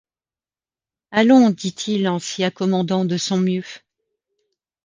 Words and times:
Allons, 1.11 1.51
dit-il 1.51 2.07
en 2.07 2.17
s’y 2.17 2.43
accommodant 2.43 3.05
de 3.05 3.17
son 3.17 3.37
mieux. 3.37 3.63